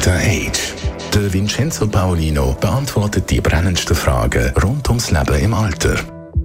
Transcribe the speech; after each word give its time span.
Dr. 0.00 0.14
Age. 0.14 0.72
Der 1.12 1.30
Vincenzo 1.30 1.86
Paolino 1.86 2.56
beantwortet 2.58 3.28
die 3.28 3.42
brennendsten 3.42 3.94
Fragen 3.94 4.50
rund 4.62 4.88
ums 4.88 5.10
Leben 5.10 5.38
im 5.38 5.52
Alter. 5.52 5.94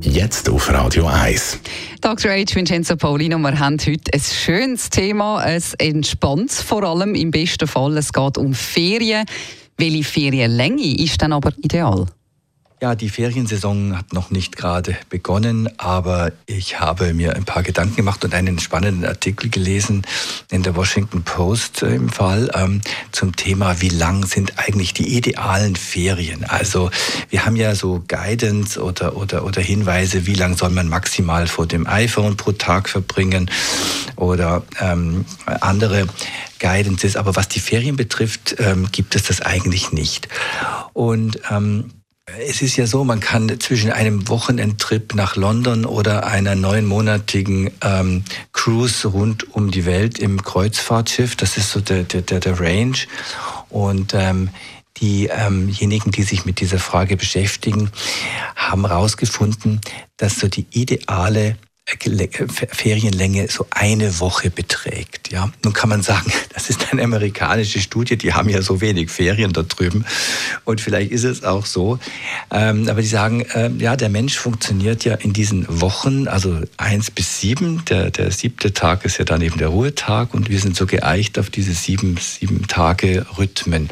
Jetzt 0.01 0.49
auf 0.49 0.69
Radio 0.73 1.05
1. 1.07 1.59
Dr. 2.01 2.31
H. 2.31 2.53
Vincenzo 2.53 2.97
Paulino, 2.97 3.37
wir 3.37 3.57
haben 3.57 3.77
heute 3.79 4.11
ein 4.13 4.19
schönes 4.19 4.89
Thema, 4.89 5.37
ein 5.37 5.63
entspanntes 5.77 6.61
vor 6.61 6.83
allem 6.83 7.15
im 7.15 7.31
besten 7.31 7.65
Fall. 7.65 7.97
Es 7.97 8.11
geht 8.11 8.37
um 8.37 8.53
Ferien. 8.53 9.25
Welche 9.77 10.03
Ferienlänge 10.03 10.99
ist 10.99 11.21
dann 11.21 11.31
aber 11.31 11.53
ideal? 11.59 12.07
Ja, 12.81 12.93
die 12.93 13.07
Feriensaison 13.07 13.97
hat 13.97 14.11
noch 14.11 14.31
nicht 14.31 14.57
gerade 14.57 14.97
begonnen, 15.09 15.69
aber 15.79 16.33
ich 16.45 16.77
habe 16.77 17.13
mir 17.13 17.33
ein 17.33 17.45
paar 17.45 17.63
Gedanken 17.63 17.95
gemacht 17.95 18.25
und 18.25 18.33
einen 18.33 18.59
spannenden 18.59 19.05
Artikel 19.05 19.49
gelesen 19.49 20.05
in 20.51 20.61
der 20.61 20.75
Washington 20.75 21.23
Post 21.23 21.83
äh, 21.83 21.95
im 21.95 22.09
Fall 22.09 22.51
ähm, 22.53 22.81
zum 23.13 23.33
Thema, 23.33 23.79
wie 23.79 23.87
lang 23.87 24.25
sind 24.25 24.59
eigentlich 24.59 24.93
die 24.93 25.15
idealen 25.15 25.77
Ferien? 25.77 26.43
Also 26.43 26.91
wir 27.29 27.45
haben 27.45 27.55
ja 27.55 27.75
so 27.75 28.03
Guidance 28.09 28.83
oder, 28.83 29.15
oder, 29.15 29.45
oder 29.45 29.61
Hinweise, 29.61 30.25
wie 30.25 30.35
lang 30.35 30.57
soll 30.57 30.71
man 30.71 30.89
maximal 30.89 31.47
vor 31.47 31.67
dem 31.67 31.87
iPhone 31.87 32.35
pro 32.35 32.51
Tag 32.51 32.89
verbringen 32.89 33.49
oder 34.17 34.63
ähm, 34.81 35.23
andere 35.61 36.07
Guidances. 36.59 37.15
Aber 37.15 37.37
was 37.37 37.47
die 37.47 37.61
Ferien 37.61 37.95
betrifft, 37.95 38.57
ähm, 38.59 38.89
gibt 38.91 39.15
es 39.15 39.23
das 39.23 39.39
eigentlich 39.39 39.93
nicht. 39.93 40.27
Und 40.91 41.39
ähm, 41.49 41.91
es 42.47 42.61
ist 42.61 42.75
ja 42.75 42.87
so, 42.87 43.03
man 43.03 43.19
kann 43.19 43.59
zwischen 43.59 43.91
einem 43.91 44.27
Wochenendtrip 44.27 45.13
nach 45.13 45.35
London 45.35 45.85
oder 45.85 46.25
einer 46.25 46.55
neunmonatigen 46.55 47.69
ähm, 47.81 48.23
Cruise 48.51 49.07
rund 49.07 49.53
um 49.53 49.69
die 49.69 49.85
Welt 49.85 50.17
im 50.19 50.41
Kreuzfahrtschiff, 50.41 51.35
das 51.35 51.57
ist 51.57 51.71
so 51.71 51.81
der, 51.81 52.03
der, 52.03 52.21
der, 52.21 52.59
Range. 52.59 52.97
Und 53.69 54.13
ähm, 54.15 54.49
diejenigen, 54.99 56.11
die 56.11 56.23
sich 56.23 56.45
mit 56.45 56.59
dieser 56.61 56.79
Frage 56.79 57.15
beschäftigen, 57.15 57.91
haben 58.55 58.87
herausgefunden, 58.87 59.81
dass 60.17 60.39
so 60.39 60.47
die 60.47 60.65
ideale 60.71 61.57
Ferienlänge 61.87 63.47
so 63.47 63.67
eine 63.69 64.19
Woche 64.19 64.49
beträgt. 64.49 65.31
Ja, 65.31 65.51
nun 65.63 65.73
kann 65.73 65.89
man 65.89 66.01
sagen, 66.01 66.31
das 66.53 66.71
ist 66.71 66.91
eine 66.91 67.03
amerikanische 67.03 67.79
Studie, 67.79 68.17
die 68.17 68.33
haben 68.33 68.49
ja 68.49 68.63
so 68.63 68.81
wenig 68.81 69.11
Ferien 69.11 69.53
dort 69.53 69.77
drüben 69.77 70.03
und 70.63 70.81
vielleicht 70.81 71.11
ist 71.11 71.23
es 71.23 71.43
auch 71.43 71.67
so. 71.67 71.99
Ähm, 72.49 72.89
aber 72.89 73.01
die 73.01 73.07
sagen, 73.07 73.41
äh, 73.53 73.69
ja, 73.77 73.95
der 73.95 74.09
Mensch 74.09 74.35
funktioniert 74.35 75.05
ja 75.05 75.13
in 75.13 75.33
diesen 75.33 75.65
Wochen, 75.69 76.27
also 76.27 76.59
eins 76.77 77.11
bis 77.11 77.39
sieben. 77.39 77.85
Der, 77.85 78.09
der 78.09 78.31
siebte 78.31 78.73
Tag 78.73 79.05
ist 79.05 79.19
ja 79.19 79.25
dann 79.25 79.41
eben 79.41 79.59
der 79.59 79.67
Ruhetag 79.67 80.33
und 80.33 80.49
wir 80.49 80.59
sind 80.59 80.75
so 80.75 80.87
geeicht 80.87 81.37
auf 81.37 81.51
diese 81.51 81.73
sieben, 81.73 82.17
sieben 82.17 82.67
Tage 82.67 83.27
Rhythmen. 83.37 83.89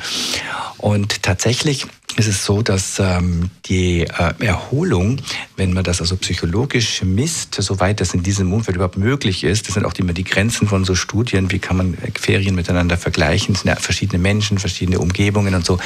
Und 0.77 1.21
tatsächlich 1.21 1.85
ist 2.17 2.27
es 2.27 2.45
so, 2.45 2.61
dass 2.61 2.99
ähm, 2.99 3.49
die 3.65 4.01
äh, 4.01 4.33
Erholung, 4.39 5.17
wenn 5.55 5.73
man 5.73 5.83
das 5.83 6.01
also 6.01 6.15
psychologisch 6.17 7.03
misst, 7.03 7.55
soweit 7.55 8.01
das 8.01 8.13
in 8.13 8.23
diesem 8.23 8.53
Umfeld 8.53 8.75
überhaupt 8.75 8.97
möglich 8.97 9.43
ist, 9.43 9.67
das 9.67 9.73
sind 9.73 9.85
auch 9.85 9.93
immer 9.95 10.13
die 10.13 10.23
Grenzen 10.23 10.67
von 10.67 10.85
so 10.85 10.95
Studien, 10.95 11.51
wie 11.51 11.59
kann 11.59 11.77
man 11.77 11.97
Ferien 12.19 12.55
miteinander 12.55 12.97
vergleichen, 12.97 13.55
sind 13.55 13.67
ja 13.67 13.75
verschiedene 13.75 14.21
Menschen, 14.21 14.59
verschiedene 14.59 14.99
Umgebungen 14.99 15.55
und 15.55 15.65
so. 15.65 15.79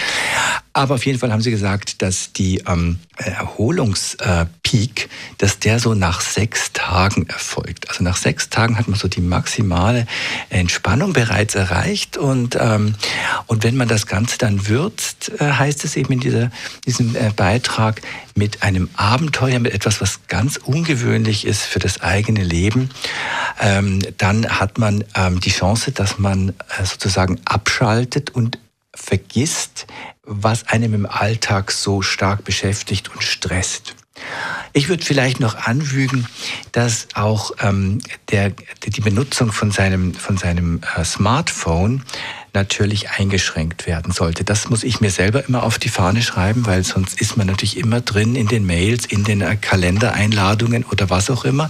Aber 0.77 0.93
auf 0.93 1.07
jeden 1.07 1.17
Fall 1.17 1.31
haben 1.31 1.41
sie 1.41 1.49
gesagt, 1.49 2.03
dass 2.03 2.33
die 2.33 2.61
ähm, 2.67 2.99
Erholungspeak, 3.15 5.09
dass 5.39 5.57
der 5.57 5.79
so 5.79 5.95
nach 5.95 6.21
sechs 6.21 6.71
Tagen 6.71 7.25
erfolgt. 7.25 7.89
Also 7.89 8.03
nach 8.03 8.15
sechs 8.15 8.51
Tagen 8.51 8.77
hat 8.77 8.87
man 8.87 8.95
so 8.99 9.07
die 9.07 9.21
maximale 9.21 10.05
Entspannung 10.51 11.13
bereits 11.13 11.55
erreicht 11.55 12.15
und, 12.15 12.59
ähm, 12.61 12.93
und 13.47 13.63
wenn 13.63 13.75
man 13.75 13.87
das 13.87 14.05
Ganze 14.05 14.37
dann 14.37 14.67
würzt, 14.67 15.31
äh, 15.39 15.51
heißt 15.51 15.83
es 15.83 15.95
eben 15.95 16.13
in 16.13 16.19
dieser, 16.19 16.51
diesem 16.85 17.15
äh, 17.15 17.31
Beitrag 17.35 18.03
mit 18.35 18.61
einem 18.61 18.87
Abenteuer, 18.95 19.57
mit 19.57 19.73
etwas, 19.73 19.99
was 19.99 20.27
ganz 20.27 20.57
ungewöhnlich 20.57 21.47
ist 21.47 21.63
für 21.63 21.79
das 21.79 22.01
eigene 22.01 22.43
Leben, 22.43 22.91
ähm, 23.59 23.99
dann 24.19 24.47
hat 24.47 24.77
man 24.77 25.03
ähm, 25.15 25.39
die 25.39 25.49
Chance, 25.49 25.91
dass 25.91 26.19
man 26.19 26.49
äh, 26.49 26.85
sozusagen 26.85 27.39
abschaltet 27.45 28.29
und 28.29 28.59
vergisst, 28.97 29.87
was 30.23 30.67
einem 30.67 30.93
im 30.93 31.05
Alltag 31.05 31.71
so 31.71 32.01
stark 32.01 32.43
beschäftigt 32.43 33.09
und 33.13 33.23
stresst. 33.23 33.95
Ich 34.73 34.89
würde 34.89 35.03
vielleicht 35.05 35.39
noch 35.39 35.55
anfügen, 35.55 36.27
dass 36.71 37.07
auch 37.13 37.51
ähm, 37.59 37.99
der, 38.31 38.51
die 38.85 39.01
Benutzung 39.01 39.51
von 39.51 39.71
seinem, 39.71 40.13
von 40.13 40.37
seinem 40.37 40.81
äh, 40.95 41.03
Smartphone 41.03 42.03
natürlich 42.57 43.11
eingeschränkt 43.11 43.85
werden 43.85 44.11
sollte. 44.11 44.43
Das 44.43 44.69
muss 44.69 44.83
ich 44.83 44.99
mir 44.99 45.11
selber 45.11 45.47
immer 45.47 45.61
auf 45.63 45.77
die 45.77 45.89
Fahne 45.89 46.23
schreiben, 46.23 46.65
weil 46.65 46.83
sonst 46.83 47.21
ist 47.21 47.37
man 47.37 47.45
natürlich 47.47 47.77
immer 47.77 48.01
drin 48.01 48.35
in 48.35 48.47
den 48.47 48.65
Mails, 48.65 49.05
in 49.05 49.23
den 49.23 49.41
äh, 49.41 49.55
Kalendereinladungen 49.55 50.83
oder 50.83 51.09
was 51.09 51.29
auch 51.29 51.45
immer. 51.45 51.69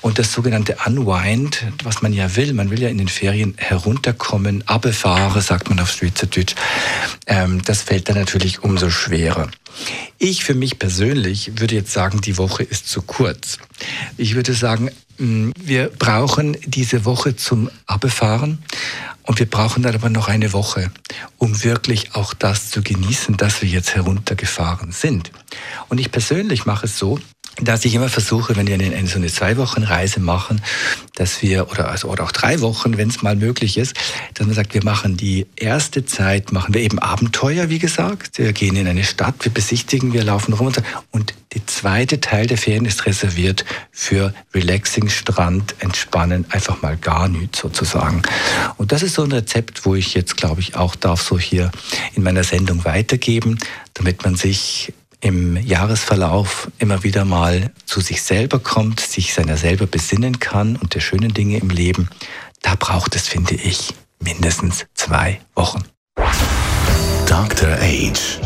Und 0.00 0.18
das 0.18 0.32
sogenannte 0.32 0.76
Unwind, 0.86 1.64
was 1.84 2.00
man 2.00 2.12
ja 2.12 2.34
will, 2.36 2.54
man 2.54 2.70
will 2.70 2.80
ja 2.80 2.88
in 2.88 2.98
den 2.98 3.08
Ferien 3.08 3.54
herunterkommen, 3.58 4.66
abbefahren, 4.66 5.42
sagt 5.42 5.68
man 5.68 5.78
auf 5.80 5.90
Schweizerdeutsch, 5.90 6.54
ähm, 7.26 7.60
das 7.64 7.82
fällt 7.82 8.08
dann 8.08 8.16
natürlich 8.16 8.62
umso 8.62 8.88
schwerer. 8.88 9.48
Ich 10.18 10.44
für 10.44 10.54
mich 10.54 10.78
persönlich 10.78 11.52
würde 11.58 11.74
jetzt 11.74 11.92
sagen, 11.92 12.20
die 12.20 12.38
Woche 12.38 12.62
ist 12.62 12.88
zu 12.88 13.02
kurz. 13.02 13.58
Ich 14.16 14.34
würde 14.34 14.54
sagen, 14.54 14.90
mm, 15.18 15.50
wir 15.60 15.88
brauchen 15.88 16.56
diese 16.64 17.04
Woche 17.04 17.36
zum 17.36 17.70
Abbefahren. 17.86 18.58
Und 19.24 19.38
wir 19.38 19.48
brauchen 19.48 19.84
dann 19.84 19.94
aber 19.94 20.10
noch 20.10 20.28
eine 20.28 20.52
Woche, 20.52 20.90
um 21.38 21.62
wirklich 21.62 22.14
auch 22.14 22.34
das 22.34 22.70
zu 22.70 22.82
genießen, 22.82 23.36
dass 23.36 23.62
wir 23.62 23.68
jetzt 23.68 23.94
heruntergefahren 23.94 24.90
sind. 24.90 25.30
Und 25.88 25.98
ich 25.98 26.10
persönlich 26.10 26.66
mache 26.66 26.86
es 26.86 26.98
so, 26.98 27.20
dass 27.60 27.84
ich 27.84 27.94
immer 27.94 28.08
versuche, 28.08 28.56
wenn 28.56 28.66
wir 28.66 28.74
eine, 28.74 28.94
eine, 28.96 29.06
so 29.06 29.16
eine 29.16 29.28
zwei 29.28 29.56
Wochen 29.56 29.82
Reise 29.82 30.20
machen, 30.20 30.62
dass 31.14 31.42
wir 31.42 31.70
oder 31.70 31.90
also 31.90 32.08
oder 32.08 32.24
auch 32.24 32.32
drei 32.32 32.60
Wochen, 32.60 32.96
wenn 32.96 33.08
es 33.08 33.22
mal 33.22 33.36
möglich 33.36 33.76
ist, 33.76 33.94
dass 34.34 34.46
man 34.46 34.54
sagt, 34.54 34.74
wir 34.74 34.82
machen 34.84 35.16
die 35.16 35.46
erste 35.56 36.04
Zeit 36.04 36.52
machen 36.52 36.74
wir 36.74 36.80
eben 36.80 36.98
Abenteuer, 36.98 37.68
wie 37.68 37.78
gesagt, 37.78 38.38
wir 38.38 38.52
gehen 38.52 38.76
in 38.76 38.88
eine 38.88 39.04
Stadt, 39.04 39.34
wir 39.42 39.52
besichtigen, 39.52 40.12
wir 40.12 40.24
laufen 40.24 40.54
rum 40.54 40.72
und 41.10 41.34
der 41.52 41.66
zweite 41.66 42.20
Teil 42.20 42.46
der 42.46 42.56
Ferien 42.56 42.86
ist 42.86 43.04
reserviert 43.04 43.66
für 43.90 44.32
Relaxing, 44.54 45.10
Strand, 45.10 45.74
Entspannen, 45.80 46.46
einfach 46.48 46.80
mal 46.80 46.96
gar 46.96 47.28
nichts 47.28 47.58
sozusagen. 47.58 48.22
Und 48.78 48.92
das 48.92 49.02
ist 49.02 49.14
so 49.14 49.24
ein 49.24 49.32
Rezept, 49.32 49.84
wo 49.84 49.94
ich 49.94 50.14
jetzt, 50.14 50.38
glaube 50.38 50.62
ich, 50.62 50.76
auch 50.76 50.94
darf 50.94 51.20
so 51.20 51.38
hier 51.38 51.70
in 52.14 52.22
meiner 52.22 52.44
Sendung 52.44 52.84
weitergeben, 52.86 53.58
damit 53.94 54.24
man 54.24 54.34
sich 54.34 54.94
im 55.22 55.56
Jahresverlauf 55.56 56.68
immer 56.78 57.02
wieder 57.04 57.24
mal 57.24 57.70
zu 57.86 58.00
sich 58.00 58.20
selber 58.22 58.58
kommt, 58.58 59.00
sich 59.00 59.32
seiner 59.32 59.56
selber 59.56 59.86
besinnen 59.86 60.40
kann 60.40 60.76
und 60.76 60.94
der 60.94 61.00
schönen 61.00 61.32
Dinge 61.32 61.56
im 61.58 61.70
Leben, 61.70 62.10
da 62.60 62.74
braucht 62.78 63.16
es, 63.16 63.28
finde 63.28 63.54
ich, 63.54 63.94
mindestens 64.20 64.84
zwei 64.94 65.40
Wochen. 65.54 65.84
Dr. 67.26 67.78
Age. 67.80 68.38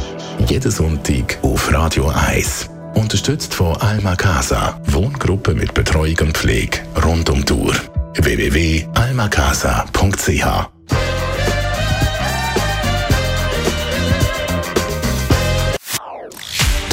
Jeden 0.47 0.71
Sonntag 0.71 1.39
auf 1.43 1.73
Radio 1.73 2.07
1. 2.09 2.71
Unterstützt 2.95 3.53
von 3.55 3.77
Alma 3.79 4.15
Casa. 4.15 4.81
Wohngruppe 4.87 5.55
mit 5.55 5.75
Betreuung 5.75 6.19
und 6.21 6.37
Pflege 6.37 6.79
rund 7.03 7.29
um 7.31 7.45
Tour. 7.45 7.75
www.almacasa.ch 8.15 10.76